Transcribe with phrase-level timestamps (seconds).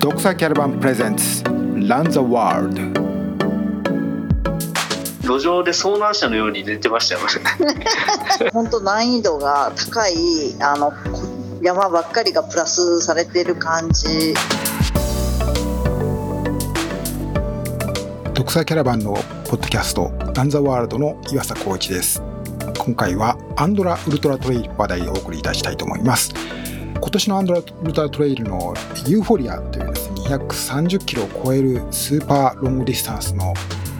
[0.00, 1.42] ドクサキャラバンプレゼンツ
[1.88, 3.08] ランザワールド。
[5.38, 7.22] 路上で遭難者のように寝てましたよ。
[8.54, 10.92] 本当難易度が高いあの
[11.60, 14.34] 山ばっかりがプラスされてる感じ。
[18.34, 19.14] ドクサキャラバンの
[19.48, 22.22] ポッドキャストランザワールドの岩佐光一です。
[22.78, 26.32] 今回はアンドラウルトラトレイル話題をお送りいたしたいと思います
[27.00, 28.74] 今年のアンドラウルトラトレイルの
[29.06, 33.54] ユーフォリアというですね230キロを超えるスーパーロングディスタンスの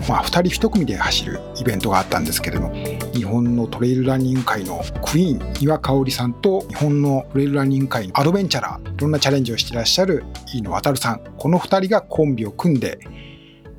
[0.09, 2.75] まあ、2人1組で走るイベントがあったんですけれども
[3.13, 13.01] 日本のトレイルランニング界のクイーン丹羽薫さんと日本のトレイルランニング界のアドベンチャラーいろんなチャレンジをしていらっしゃる飯野航さんこの2人がコンビを組んで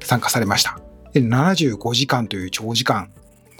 [0.02, 0.80] 参加されました。
[1.14, 3.12] で75時間という長時間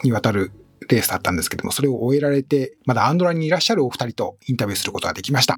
[0.04, 0.52] にわたる
[0.90, 5.56] レースだったんですけどもそれを終えられてまだアンドラにいらっしゃるお二人とインタビューすることができました。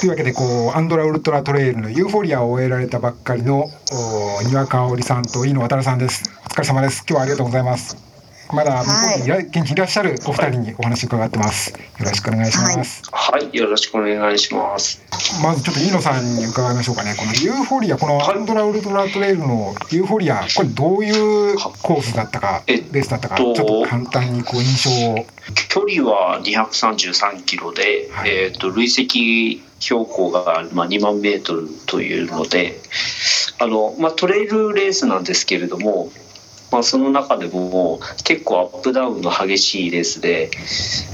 [0.00, 3.70] というわけでこうアンドラウルトラトレイルのユーフォリアを終えられたばっかりの
[4.48, 6.28] にわかおりさんと飯野渡さんです。
[6.44, 7.04] お疲れ様です。
[7.08, 8.11] 今日はありがとうございます。
[8.52, 11.70] まだ向こうにいら、はい、現地にいらっしゃるお二人にお話伺ってます。
[11.70, 13.02] よろしくお願いします。
[13.10, 15.02] はい、よろしくお願いします。
[15.42, 17.14] まずちょっと飯野さんに伺いましょうかね。
[17.18, 25.26] このユーフォリアこのアンドラウルトラトレイルのユーフォリアこれどういうコースだったかレースだったかちょっと簡単にこう印象を。
[25.70, 32.78] 距離は233キロで、はい、えっ、ー、と累積標高がまあ2万メートルというので
[33.58, 36.10] あの、まあ、トレイルレースなんですけれども、
[36.72, 40.50] まあ、その中でも結構アップダウンの激しいレースで、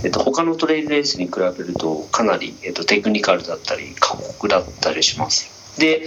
[0.05, 5.79] えっと、他のトレイルレースに比べるとかなり、えっと、テクニカルだったり過酷だったりします。
[5.79, 6.03] で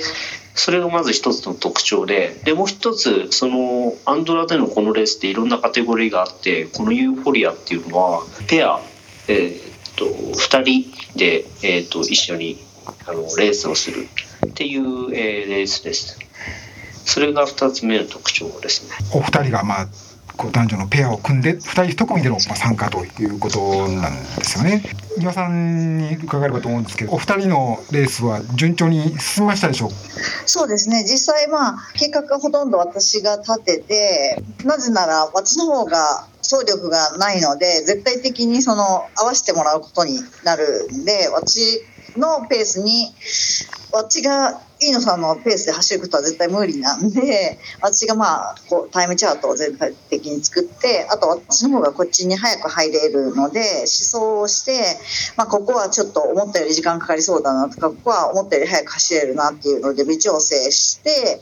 [0.54, 8.82] それがまず一つの特徴ででもう一つそのアンドラでのこのレースっていろんなカテゴリーがあってこのユーフォリアっていうのはペア、
[9.28, 12.58] えー、と2人で、えー、と一緒に
[13.08, 14.08] あのレースをする
[14.48, 16.20] っていう、えー、レースです。
[17.06, 18.92] それが2つ目の特徴ですね。
[19.14, 19.88] お二人がまあ
[20.38, 24.82] こう男女のペアを組んで2人1組での参加ということなんですよね。
[25.20, 29.92] 岩さんに伺えればと思うんですけどお二人のレースは順調に進みましたでしょう？
[30.46, 41.82] そうですね実際まあ計画がほとんど私が立ててなぜなら私の方が走力がないので絶対的にその合わせてもらうことになるんで私
[42.16, 43.14] のペースに
[43.92, 54.98] 私が飯野さんのペースで走ることは絶対無理なんで 私がまあこうタイムチャートを全体的に作ってあと私の方がこっちに早く入れるので思想をして、
[55.38, 61.40] まあ、ここはちょっと思ったより時間かかりそうだなとかここは思ったより早く走れるなっていうので微調整して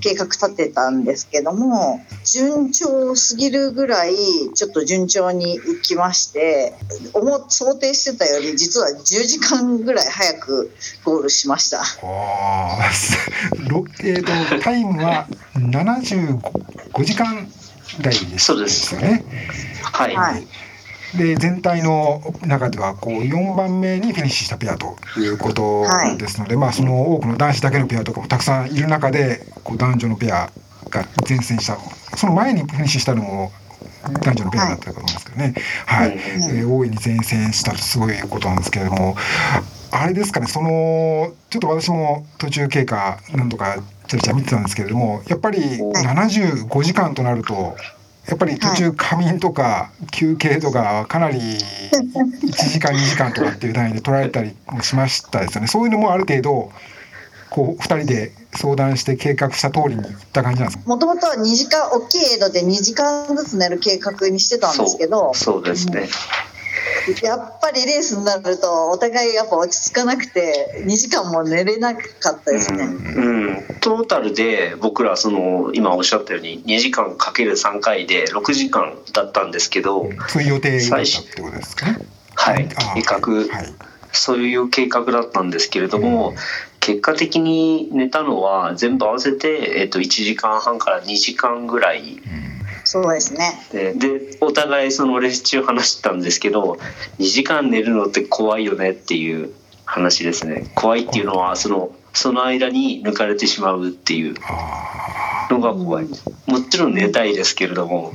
[0.00, 4.14] 計画立てたんですけども順調すぎるぐらい
[4.54, 6.74] ちょっと順調にいきまして
[7.12, 10.72] 思想定してたより実は10時間ぐらい早く
[11.04, 11.80] ゴールしました。
[11.80, 12.78] あ
[14.02, 17.48] えーと、タイムは75時間
[18.00, 19.24] 台ですよね。
[19.82, 20.46] はい、はい
[21.16, 25.84] で全体の中ではこう4番目にフィニッシュしたペアということ
[26.18, 30.50] ですので、はい、まあその多くの男子だけのペアとかもたくさんいる中でこう男女のペア
[30.90, 31.78] が前線した
[32.16, 33.52] その前にフィニッシュしたのも
[34.22, 35.54] 男女のペアだったと思うんですけどね、
[35.86, 36.18] はい、はい、
[36.58, 39.16] えー、大いに前線したとすごいことなんですけれども
[39.92, 43.76] あれですかねそのちょっと私も途中経過何度か
[44.06, 47.76] ちゃちゃ見てたんですけれどもやっぱり75時間となると
[48.30, 51.58] やっぱり途中仮眠とか休憩とかかなり1
[52.70, 55.66] 時間2時間とかっていう単位で取られたりもしましたですよね。
[55.66, 56.70] そういうのもある程度
[57.50, 65.34] こう2人で相談して計画した通りにいった感じなんですもともとは2時間大きい江戸で2時間ずつ寝る計画にしてたんですけど。
[65.34, 66.08] そうですね、
[67.22, 72.00] やっぱりレースになるとお互いやっぱ落ち着かなくて2時間も寝れなか
[72.32, 81.98] ったですね、うん、うん、トータルで僕らその今おっしゃったように2時間かける3回で6時間だったんですけどそういう予定だったってことですかね。
[82.34, 82.68] はい。
[82.68, 83.74] 計画、はい、
[84.12, 86.36] そういう計画だったんですけれども、うん、
[86.80, 92.49] 結果的に寝たのは全部合わせて、えっと、1時間半から2時間ぐらい、うん
[92.90, 93.52] そうですね。
[93.70, 96.76] ででお互いそのレース中話してたんですけど
[97.20, 99.52] 2時間寝るのって怖いよねっていう
[99.84, 100.72] 話ですね。
[100.74, 104.34] 怖いっていうのはそのその間に抜かれてしまうっていう。
[105.50, 106.06] のが怖い
[106.46, 108.12] もちろん寝たいですけれども。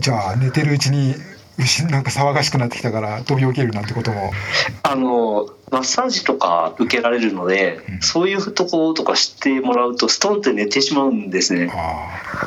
[0.00, 1.14] じゃあ寝てるうちに
[1.90, 4.32] なんか騒がしくなってきたから飛び起きるなんてことも。
[4.82, 11.72] あのマッサージとか受けられるので、うん、そういうとことか知ってもらうとストンって寝てしまうんですね。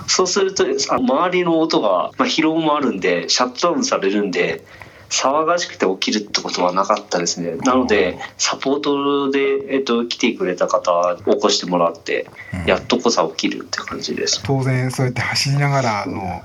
[0.07, 4.63] そうすると周りの音が、まあ、疲労もあるんでシャットダウンされるんで
[5.09, 7.55] 騒がしくて起きるってことはなかったですね。
[7.57, 12.27] なのでサポートで、えっと、来てくれた方起こしてもらって
[12.65, 16.41] やっとこさ起きるって感じです、当然そうやって走りながらの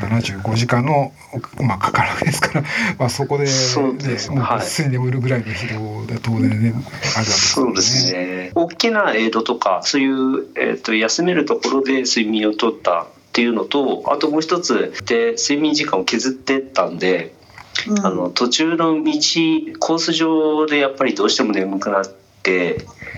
[0.00, 1.12] 75時間の、
[1.62, 2.64] まあ、かかるわけですから、
[2.98, 7.64] まあ、そこで、ね、そうですもうぐっすり眠るぐらいの疲労が当然ね、あるわけですね。
[7.64, 8.50] そうですね。
[8.54, 17.34] 大きなエイドとかそういう、えっと、休めるところで睡眠をとったっていうのとあともう一つで睡眠時間を削ってったんで
[18.02, 19.12] あの途中の道
[19.78, 22.16] コース上でやっぱりどうしても眠くなって。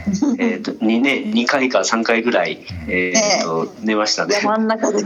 [0.39, 4.37] えーと 2, ね、2回か3回ぐらい、えーと、と寝ましたね。
[4.43, 5.05] 山の中で。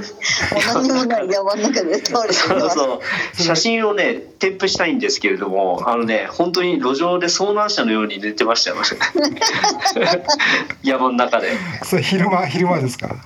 [0.73, 3.01] 何もない山の中で倒れてそうそ
[3.37, 3.43] う。
[3.43, 8.77] 写真をね添付したいんですけれどもあのね本当に路上で遭難者のように寝てましたよ。
[10.85, 11.49] 山の中で。
[11.85, 13.17] それ昼間昼間ですか？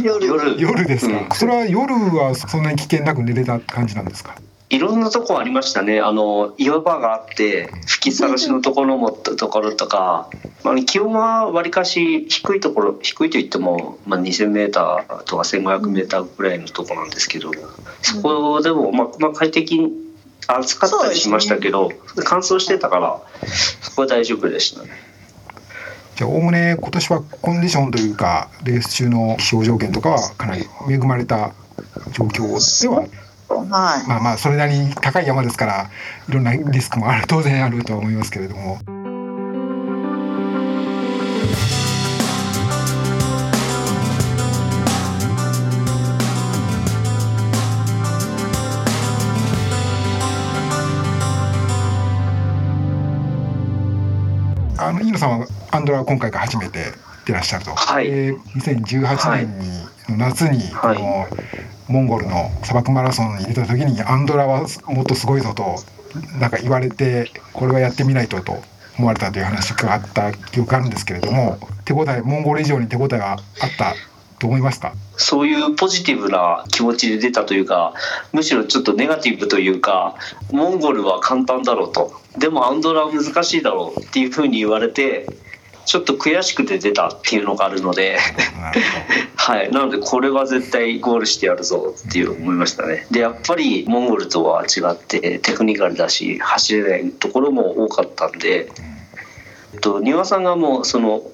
[0.00, 0.24] 夜。
[0.60, 4.36] 夜ですか、うん、それは夜はそんなに危険なく寝れた感じなんですか？
[4.70, 10.30] いろんなとこありましたねあの岩場があって吹きさらしのところもところとか、
[10.62, 14.70] まあ、気温はわりかし低いところ低いといっても、まあ、2,000m
[15.24, 17.50] とか 1,500m ぐらいのとこなんですけど
[18.00, 19.92] そこでも、まあまあ、快適に
[20.46, 23.20] 暑かったりしましたけど、ね、乾燥してたから
[23.82, 24.90] そこは大丈夫でしたね。
[26.16, 31.54] じゃあおおむね今年はコンディションというかレース中の気象条件とかはかなり恵まれた
[32.12, 33.06] 状況では
[33.56, 35.90] はい、まあまあそれなりに高い山ですから
[36.28, 38.78] いろんなリスクもある当然あるとは思いますけれども。
[54.82, 56.92] あの飯野さんはアンドラは今回が初めて
[57.26, 58.06] 出らっしゃると、はい。
[58.08, 58.36] えー、
[58.84, 59.68] 2018年に、
[60.08, 61.28] の夏にこの、
[61.90, 65.76] モンゴルの砂漠マラソンに出た時にアンドラはもっとすごいぞと
[66.38, 68.62] なんか言われてこれはやってみないとと
[68.96, 73.38] 思われたという話があった記憶があるんですけれども手応えモンゴル以上に手応えがあっ
[73.76, 73.94] た
[74.38, 74.94] と思いますか？
[75.16, 77.94] そういうポジティブな気持ちで出たというか
[78.32, 80.14] むしろちょっとネガティブというか
[80.50, 82.12] モンゴルは簡単だろうと。
[82.38, 85.26] でもアンドラは難しいだろうっていうふうに言われて
[85.90, 88.16] ちょっと悔しくて出たっていうのがあるので
[89.34, 89.72] はい。
[89.72, 93.08] なのでこれは絶対ゴールしてやるぞっていう思いましたね。
[93.10, 98.70] でやっぱりモンゴルとは違ってテクニカルだし走れないところも多かったんで、
[99.74, 101.24] えっと、庭さんがもうその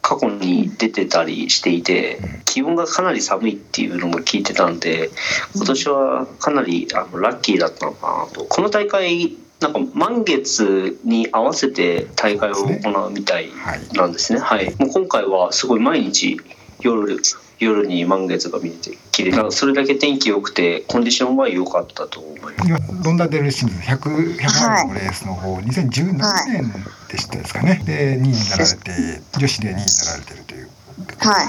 [0.00, 4.78] 過去に出てたりしていて気温がかなり寒いっていうのも聞いてたん。
[4.78, 5.10] で
[5.56, 13.50] 今年はかなりあのラッキーだったのかなとこの大会なんか満月に合わせて大会を行うみたい
[13.94, 14.38] なんですね。
[14.38, 16.40] はい、もう今回はすごい毎日
[16.80, 17.20] 夜
[17.58, 23.04] 夜に満月が見えて綺麗それだけ天気良くてコンディションは良かったと思います。
[23.04, 26.12] ロンダデルシンズ100 100マイルのレースの方、はい、2017
[26.52, 26.72] 年
[27.08, 27.82] でしたですかね。
[27.84, 30.68] で2位になられて女子で2位になられてるという
[31.18, 31.44] は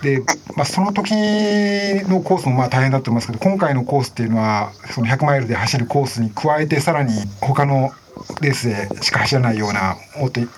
[0.00, 0.02] い。
[0.02, 0.22] で、
[0.56, 1.10] まあ、その時
[2.08, 7.90] のコースもまあ大変だと思いますけど今回のコースっていうのはその100マイルで走るコースに加えてさらに他の
[8.40, 9.96] レースでしか走らないような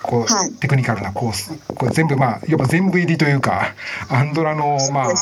[0.03, 3.75] こう、はい、テクニカルなコースこれ全部まあいわば全部入りというか
[4.09, 5.13] アンドラのまあも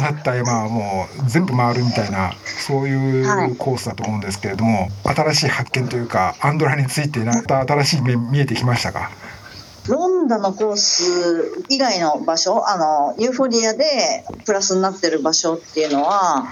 [0.00, 9.10] だった山はもう全部回るみたいなそういうコースだと思うんですけれども、新しい発見というかアンドラについてまた新しい面見えてきましたか？
[10.18, 13.84] ロンダのコース以外の場所あのユーフォリアで
[14.44, 16.44] プラスになってる場所っていうのは、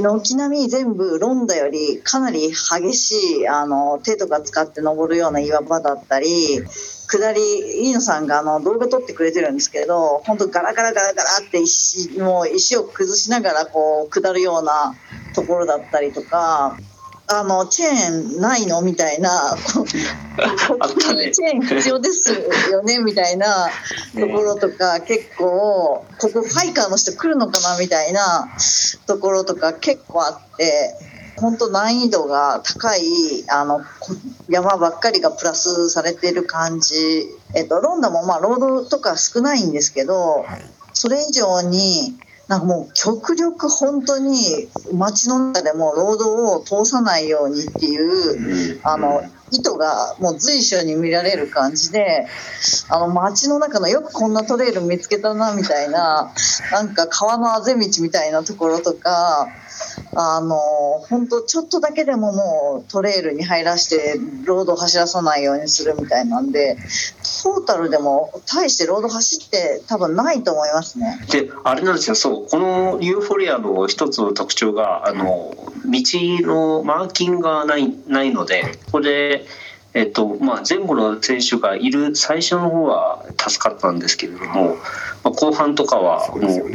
[0.00, 6.62] 軒並み全部ロンダよりかなり激しいあの手とか使って登るような岩場だったり
[7.06, 7.40] 下り
[7.82, 14.94] 飯野さんがあの動画撮ってくれてるんですけど本当ガラガラガラガラって石もう石を崩しながらこう下るような
[15.34, 16.78] ところだったりとか
[17.28, 18.82] あのチェーンないの？
[18.82, 19.56] みたいな。
[19.74, 22.32] ここチェーン必要です
[22.70, 22.98] よね？
[23.00, 23.68] みたいな
[24.14, 27.78] ところとか、結構ここファイカーの人来るのかな？
[27.78, 28.48] みたいな
[29.06, 30.94] ところとか結構あって
[31.36, 33.00] 本当難易度が高い
[33.50, 33.80] あの
[34.48, 36.94] 山ばっかりがプラスされてる感じ、
[37.54, 40.46] えっと、ロンダもまあロードとか少ないんですけど、
[40.92, 42.16] それ以上に
[42.48, 52.26] なんかもう極力本当に街の中でも労働を通さないようにっていうあの意図がもう随所に見られる感じで
[52.88, 56.32] あの街の中のよくこんなトレイル見つけたなみたいな
[56.70, 59.48] なんか川のあぜ道みたいなところとか
[60.14, 60.56] あの
[61.08, 66.76] 本当ちょっとだけでももうトレイルに入らしてロードを走らさないようにするみたいなんで
[67.42, 71.18] トータルでも大してロード走って多分ないと思いますね。
[71.30, 76.02] であれなんですよそうこのユーフォリアの一つの特徴があの道
[76.42, 79.46] のマーキングがないないのでここで。
[79.94, 84.76] えっとまあ、前後の選手がいる最初の方は助かったんですけれども、
[85.24, 86.70] まあ、後半とかはもう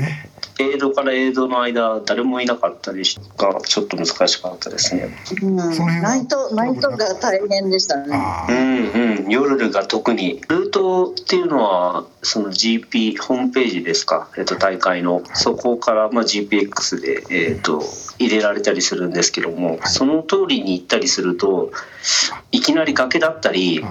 [0.60, 3.04] エイドからエイドの間誰もいなかったり
[3.38, 5.10] がちょっと難しかったですね。
[5.42, 8.18] うん、ナイトナイトが大変でしたね。
[8.50, 9.30] うんうん。
[9.30, 10.42] 夜が特に。
[10.48, 15.24] ルートっていうのはその GP ホームページですか、えっと、大会の。
[15.34, 17.84] そこからまあ GPX で、えっと、
[18.20, 21.72] 入れられたりするんですけどもその通りに行ったりすると
[22.52, 23.84] いきなり崖だったり。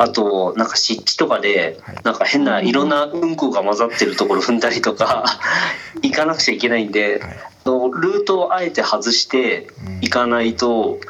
[0.00, 5.24] あとなんか湿地とかでなんか変ないろんなうんこが混ざってるところ踏んだりとか
[6.02, 7.20] 行かなくちゃいけないんで
[7.64, 9.66] ルートをあえて外して
[10.00, 11.00] 行かないと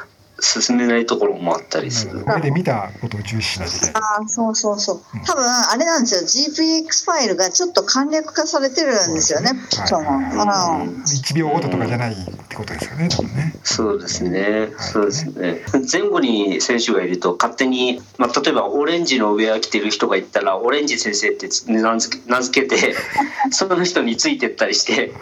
[0.41, 2.23] 進めないところもあったりする。
[2.25, 3.93] 目で見たことを重視しないといけない。
[3.95, 5.01] あそうそうそう。
[5.25, 6.21] 多分あれなんですよ。
[6.21, 9.51] GPX ファイルがちょっと簡略化されてるんですよね。
[9.85, 12.15] その、はい、1秒ごととかじゃないっ
[12.47, 13.09] てことですよね。
[13.09, 13.55] 多分ね。
[13.63, 14.69] そうですね。
[14.79, 15.61] そうですね。
[15.91, 22.95] 前後に選手がいると勝手に、まあ例えばオレンジのウェア着てる人がいたらオレンジ先生って名付け名付けて
[23.51, 25.13] その人についてったりして。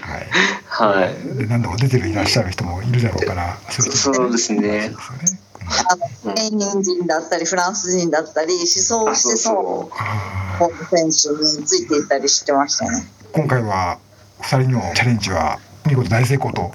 [0.00, 0.26] はい。
[0.72, 1.38] はい。
[1.38, 3.58] で何度も出てるいらっしゃる人もいるだろうから。
[3.68, 4.90] そうですね。
[6.22, 13.04] スペイン人だったりフランス人だったり思想してそう選手についていったりしてましたね。
[13.32, 13.98] 今回は
[14.40, 16.72] 2人のチャレンジは見事大成功と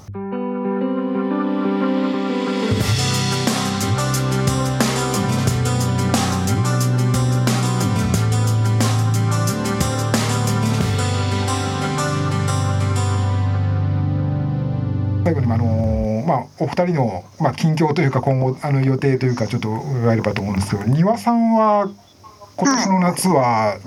[16.60, 21.90] お二人のまあ近況というか今後あの予定というかちょっと伺えればと思うんですけど、丹羽さんは
[22.56, 23.78] 今年の夏は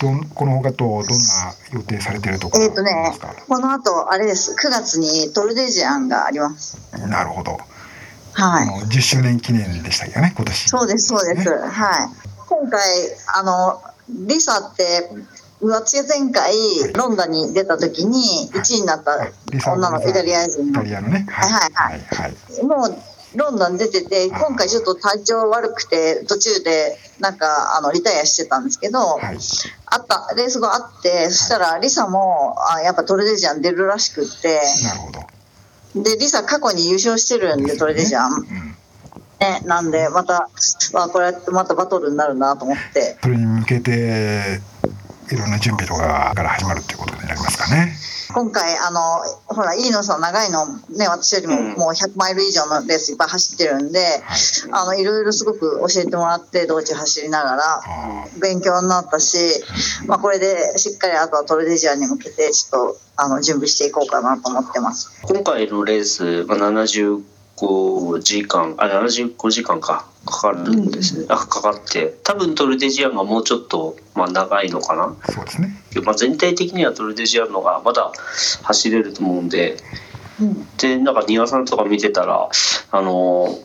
[0.00, 1.06] どんこのほかとどんな
[1.72, 3.12] 予定されてるとかえっ、とね
[3.48, 4.52] この後あれです。
[4.52, 6.78] 9月にトルデジアンがあります。
[7.08, 7.58] なるほど。
[8.32, 8.68] はい。
[8.86, 10.68] 10周年記念でしたよね今年。
[10.68, 12.08] そうですそうです、ね、はい。
[12.48, 12.80] 今回
[13.34, 15.10] あのリサって
[15.70, 16.54] 私が前回
[16.94, 19.30] ロンドンに出た時に1位になった
[19.72, 20.70] 女のイタリア人の。
[20.70, 21.26] イタリアのね。
[21.28, 22.64] はいはいはい。
[22.64, 29.38] もうロンドン出てて今回ちょっと体調悪くて途中でなんかあのリタイアしてたんですけど、はい、
[29.86, 38.32] あったレース後あってそしたらリサもあやっぱトレデジャン出るらしくってなるほどでリサ過去に優勝してるんで、トレデジャン。
[38.32, 38.76] うん
[39.40, 40.48] ね、なんでまた、
[40.92, 44.60] まあ、これまたバトルになるなと思ってそれに向けて
[45.30, 47.96] いろんな準備とかから始まるっていうことになりますかね。
[48.34, 49.00] 今回あの
[49.46, 54.00] ほら飯野さん長いのね私よりももう100マイル以上のレースいっぱい走ってるんで、
[54.66, 57.82] うん、あのいろいろすごく教えてもらって道中走りながら
[58.40, 59.36] 勉強になったし、
[60.06, 65.22] まあ、これでしっかりあとはトルデジアに向けてちょっとあの準備していこうかなと思ってます。
[65.22, 67.22] 今回のレース、まあ、75
[67.56, 70.06] 時間あ75時間か。
[70.24, 72.14] かかるんですね、うん、あかかって。
[72.22, 75.14] 多分トルデジアンがもうちょっと、まあ、長いのかな。
[75.30, 78.10] そうですね、まあ、全体的にはトルデジアンのがまだ
[78.62, 79.76] 走れると思うんで、
[80.40, 82.48] うん、でなんか庭さんとか見てたら
[82.90, 83.58] あの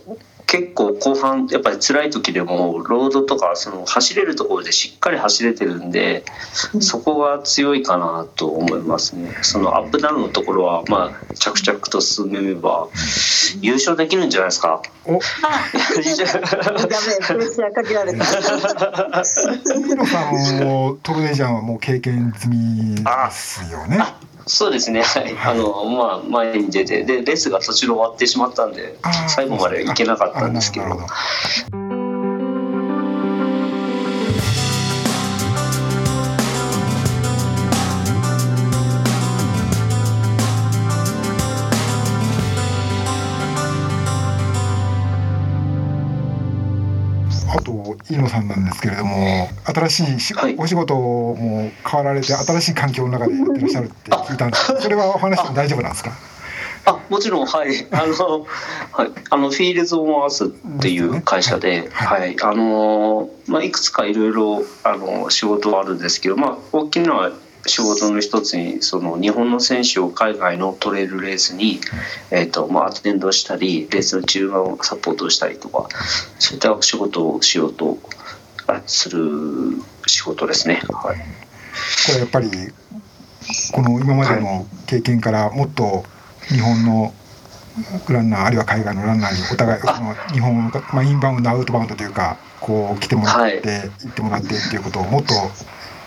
[0.50, 6.24] 結構後半やっぱり辛い時でもロードとかその走れるところでしっかり走れてるんで
[6.82, 9.38] そこが強いかなと思いますね。
[9.44, 12.88] そのアップダウンのところはまあ着々と進めれば
[13.62, 14.82] 優勝できるんじゃないですか。
[15.06, 15.12] お。
[15.14, 19.24] やべえプレッシャーかけられた。
[19.24, 24.00] 水野さんもトルネジャンはもう経験済みですよね
[24.50, 30.86] そうですね、はい、はい、あのまあ前に出てでレースが途中で終わってしまったんで最後まで行けなかったんですけど。
[48.10, 49.90] 飯野さんなんですけれども新
[50.20, 56.12] しい、はい、お仕事も変わられて新しい環境の中でやってらっしゃるって聞いたんですけどそれはお話しても大丈夫なんですか？
[56.86, 57.88] あもちろんはい。
[57.92, 58.46] あの、
[58.92, 60.48] はい、あの Fields on Earth っ
[60.82, 67.32] ていう会社で、ね、はい、はい、あのまあ、いくつかいろいろあの仕事はあるんですけど、まあ、大きな
[67.66, 71.80] 仕事の一つにその日本の選手を海外のトレイルレースに、
[72.32, 75.88] えーとまあ、アテンドしたりレースの中盤をサポートしたりとか
[76.40, 77.98] そういった仕事をしようと
[78.86, 79.20] する
[80.08, 80.82] 仕事ですね。
[80.90, 82.50] はい、これやっぱり
[83.74, 86.06] この今までの経験からもっと
[86.48, 87.14] 日本の
[88.10, 95.34] ランナーあるいは海外のランナーにお互いその日本の、まあ、インバウンドアウトバウンドというかこう来てもらって、はい、行ってもらってっていうことをもっと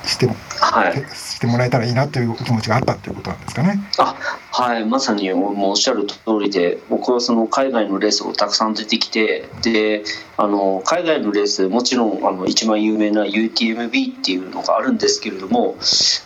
[0.04, 0.28] して
[0.62, 3.80] はい、してもらえたらいいなという気持ちがあったということなんですかね。
[3.98, 4.16] あ
[4.52, 10.04] はいまさにもうおっしゃる通りで僕はその海外のレースをたくさん出てきてで
[10.36, 15.76] あの海外のレースもちろんあの一番有名な UTMB っていうのがあるんですけれども、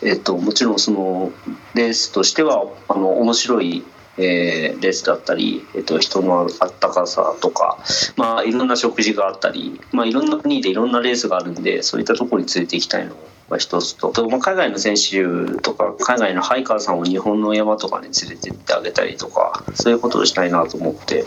[0.03, 1.31] えっと、もちろんその
[1.73, 3.83] レースとしてはあの面白い
[4.17, 7.77] えー、レースだったり、えーと、人のあったかさとか、
[8.15, 13.15] まあ、いろんな食事があったり、まあ、いろんな国でいろんなレースがあるんでそういったところに連れて行きたいの
[13.49, 21.25] が一つとと、まあ、海外の選手とか海外のハイカーさんを日本の山とかに連れてってあげたりとかそういうことをしたいなと思って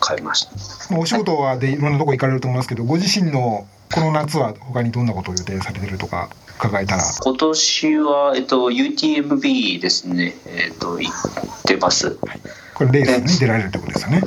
[0.00, 0.46] 買いまし
[0.88, 0.98] た。
[0.98, 6.28] お仕事はでいろんなとこ行かれると思いますけどご自身のこの夏は他にどんなことを予定されてるとか
[6.58, 7.02] 伺えたら？
[7.22, 12.40] 今年は、えっと、UTMB ですね、えっと、行ってます、はい、
[12.74, 14.22] これレースに出られるってことですよね？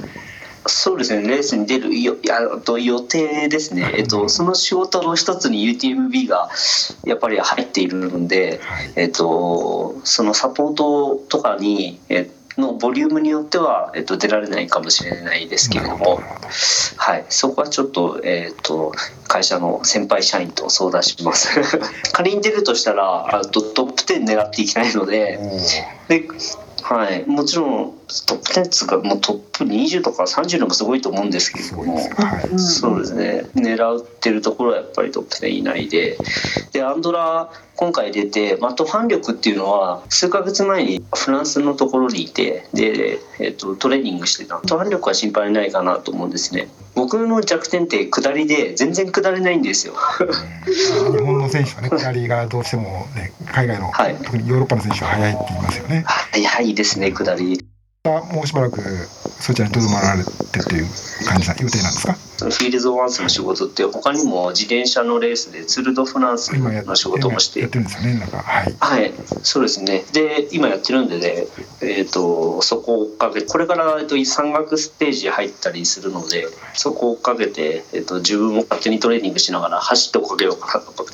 [0.67, 6.49] そうですね、レースに出るよやと予定ですね、えっと、その仕事の一つに UTMB が
[7.05, 16.21] やっぱり入っているので、はい、えっと、そのサポートとかに、えのボリュームによっては、えっと、出られないかもしれないですけれども、
[16.97, 18.93] はい、そこはちょっと,、えっと
[19.27, 21.49] 会社の先輩社員と相談します。
[22.11, 25.39] 仮に出るとしたらあトップ10狙っていきたいので
[26.07, 26.27] で
[26.89, 27.93] はい、もちろん
[28.25, 32.01] トップ10つかもうトップ20とか30のもすごいと思うんですけれども、は
[32.51, 33.45] い、そうですね。
[33.53, 36.17] 狙ってるところはやっぱりトップ10以内で。
[36.71, 44.57] でアンドラ今回出て、まあ、途半力っていうのは数ヶ月前にフランスのところにいてで、えーと、トレーニングしてた。
[44.57, 46.69] 途半力は心配ないかなと思うんですね。
[46.95, 49.93] 僕の弱点って下りで全然下れないんですよ。
[51.13, 56.03] 日本の選手はね下りがどうしてもね海外の、はい、特にヨーロッパの選手は速いって言いますよね。
[56.05, 57.65] 速いですね下り。
[58.05, 60.31] もうしばらくそちらにとどまられて
[60.63, 60.87] という
[61.27, 62.13] 感じな予定なんですか？
[62.13, 67.59] フィールドワンスの仕事って他にも自転車のレースでツール・ド・フランスの仕事もして。
[67.59, 68.37] やってるんですよねなんか。
[68.37, 70.05] はい、はい、そうですね。
[70.13, 71.47] で今やってるんでね、
[71.81, 81.07] えーと、そこをかけこれから、えーと、山岳ステージ入ったりするのでそこをかけて、えーと、自分も勝手にトレーニングしながら走って追っかけようかなと思っ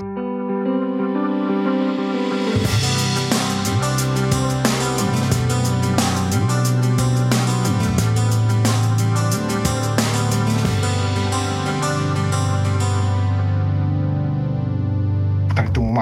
[0.00, 0.07] て。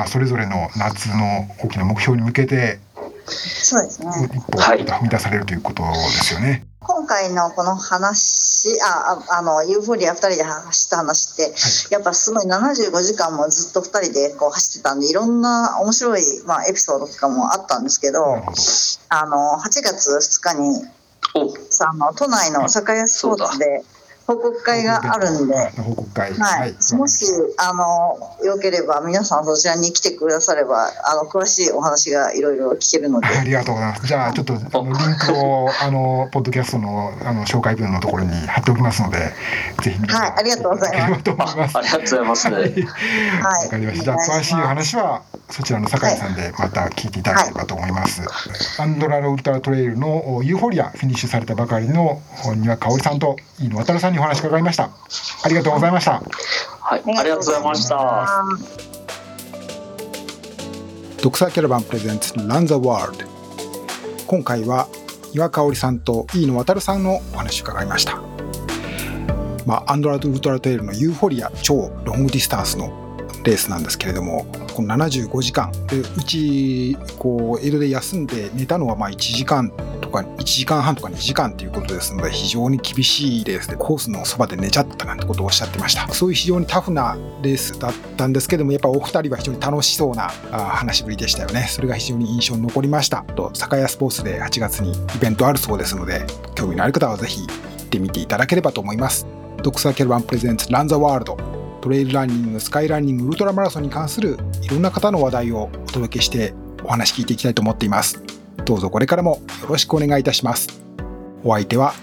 [0.06, 2.78] あ、それぞれの夏の大きな目標に向けて
[3.28, 4.08] そうですね。
[4.32, 6.64] 一歩踏み出されるということですよね。
[6.78, 11.52] 今回のこの話ああのユーフォリア2人で走った話って、はい、
[11.90, 20.86] やっぱすごい75時間もずっと2人でこう走ってたんでいろんな面白い、まあ、エピソードとかもあったんですけどあの8月2日に
[21.34, 23.82] あの都内の酒屋スポーツで
[24.26, 27.26] 報告会があるんで、報告会、はい、もし
[27.58, 34.06] あのよければ皆さんそちらに来てくださればあの詳しいお話がいろいろ聞けるので、ありがとうございます。
[34.06, 39.18] じゃあちょっとあのリンクをあのポッドキャストのあの紹介文のところに貼っておきますので、
[39.82, 40.32] ぜひはい。
[40.38, 41.00] ありがとうございます。
[41.02, 42.48] ありがとうございます。
[42.48, 42.84] はい、
[43.64, 44.04] わ、かりました。
[44.04, 48.22] じゃあ詳しい話はそちらの酒井さんでまた聞いていただければと思います。
[48.22, 54.90] はい、アンドラウルトラトレイルのユーフォリアフィニッシュされたばかりの丹羽薫さんと飯野航さんにお話伺いました。
[55.44, 56.22] ありがとうございました。
[56.80, 58.44] はい、ありがとうございました。
[61.22, 63.24] DogsorCaravan presents Run the World。
[64.26, 64.88] 今回は
[65.32, 68.20] 丹羽薫さんと飯野航さんのお話を伺いました。
[69.66, 72.92] まあ、アンドラウルトラトレイルのユーフォリア超ロングディスタンスの
[73.42, 75.72] レースなんですけれども、この75時間。
[75.86, 86.06] でうちこうエイドで休んで寝たのはまあ1時間とか1時間半とか2時間ということですので非常に厳しいレースでコースのそばで寝ちゃったなんてことをおっしゃってました。
[86.12, 91.66] そういう非常にタフなレースだったんですけどもやっぱお二人は非常に楽しそうな話ぶりでしたよね。
[91.70, 93.22] それが非常に印象に残りました。
[93.34, 99.26] と酒屋スポーツで8月にイベントあるそうですので興味のある方はぜひ行ってみていただければと思います。
[99.62, 101.56] ドクサーキャルバンプレゼンツランザワールド。
[101.82, 104.36] トレイルランニング、スカイランニング、ウルトラマラソンに関する
[104.66, 106.52] いろんな方の話題をお届けして
[106.82, 108.20] お話聞いていきたいと思っています。
[108.64, 110.82] どうぞこれからもよろしくお願いいたします。
[111.44, 111.94] お相手は、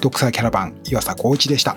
[0.00, 1.76] ドクサーキャラバン岩佐光一でした。